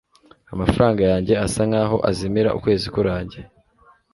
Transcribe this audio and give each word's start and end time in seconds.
amafaranga 0.53 1.01
yanjye 1.11 1.33
asa 1.45 1.61
nkaho 1.69 1.97
azimira 2.09 2.49
ukwezi 2.57 2.87
kurangiye 2.93 3.47